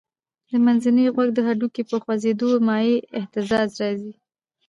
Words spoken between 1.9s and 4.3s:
خوځېدو مایع اهتزاز راځي.